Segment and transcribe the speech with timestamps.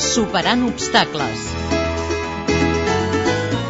[0.00, 1.40] Superant obstacles.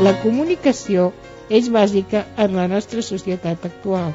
[0.06, 1.08] La comunicació
[1.50, 4.12] és bàsica en la nostra societat actual,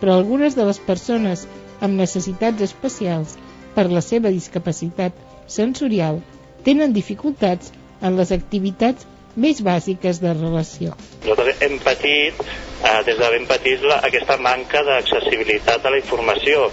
[0.00, 1.42] però algunes de les persones
[1.84, 3.34] amb necessitats especials
[3.74, 5.20] per la seva discapacitat
[5.58, 6.22] sensorial
[6.64, 9.04] tenen dificultats en les activitats
[9.36, 10.96] més bàsiques de relació.
[11.26, 16.70] Nosaltres hem patit, eh, des de ben petits, la, aquesta manca d'accessibilitat a la informació.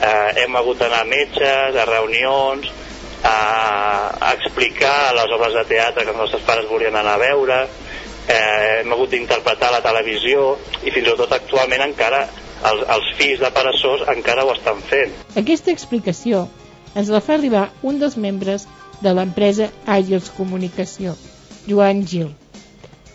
[0.00, 2.72] Eh, hem hagut d'anar a metges, a reunions,
[3.26, 7.58] a, explicar les obres de teatre que els nostres pares volien anar a veure,
[8.28, 13.42] eh, hem hagut d'interpretar la televisió i fins i tot actualment encara els, els fills
[13.42, 15.14] de paressors encara ho estan fent.
[15.42, 16.46] Aquesta explicació
[16.96, 18.66] ens la fa arribar un dels membres
[19.02, 21.14] de l'empresa Agils Comunicació,
[21.68, 22.32] Joan Gil.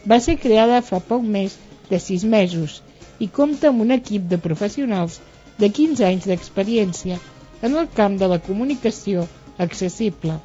[0.06, 1.58] Va ser creada fa poc més
[1.90, 2.80] de 6 mesos
[3.20, 5.20] i compta amb un equip de professionals
[5.58, 7.20] de 15 anys d'experiència
[7.62, 9.28] en el camp de la comunicació
[9.66, 10.38] accessible.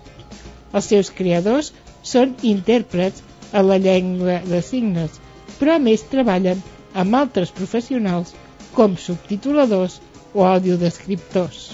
[0.73, 1.73] Els seus creadors
[2.03, 3.23] són intèrprets
[3.53, 5.21] a la llengua de signes,
[5.59, 6.63] però a més treballen
[7.03, 8.35] amb altres professionals
[8.77, 10.01] com subtituladors
[10.35, 11.71] o audiodescriptors.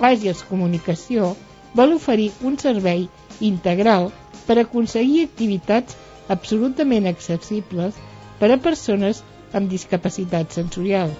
[0.00, 1.34] Àgies Comunicació
[1.78, 3.06] vol oferir un servei
[3.40, 4.10] integral
[4.46, 5.96] per aconseguir activitats
[6.34, 7.98] absolutament accessibles
[8.40, 11.12] per a persones amb discapacitat sensorial.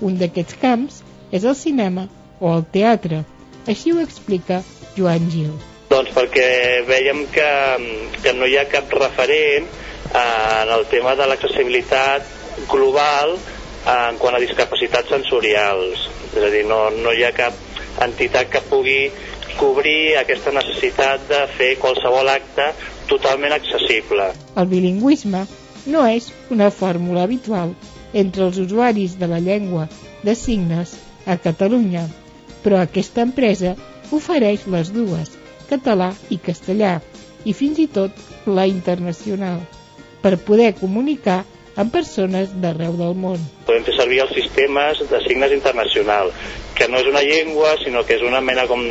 [0.00, 1.02] Un d'aquests camps
[1.32, 2.06] és el cinema
[2.40, 3.22] o el teatre.
[3.66, 4.62] Així ho explica
[4.96, 5.52] Joan Gil?
[5.90, 6.48] Doncs perquè
[6.88, 7.50] veiem que,
[8.22, 12.26] que no hi ha cap referent eh, en el tema de l'accessibilitat
[12.70, 16.08] global eh, en quant a discapacitats sensorials.
[16.34, 17.54] És a dir, no, no hi ha cap
[18.02, 19.00] entitat que pugui
[19.56, 22.72] cobrir aquesta necessitat de fer qualsevol acte
[23.08, 24.32] totalment accessible.
[24.58, 25.46] El bilingüisme
[25.86, 27.72] no és una fórmula habitual
[28.12, 29.86] entre els usuaris de la llengua
[30.26, 32.06] de signes a Catalunya,
[32.64, 33.76] però aquesta empresa
[34.14, 35.34] ofereix les dues,
[35.70, 37.00] català i castellà,
[37.44, 38.14] i fins i tot
[38.46, 39.60] la internacional,
[40.22, 41.44] per poder comunicar
[41.76, 43.42] amb persones d'arreu del món.
[43.68, 46.32] Podem fer servir els sistemes de signes internacional,
[46.76, 48.82] que no és una llengua, sinó que és una mena com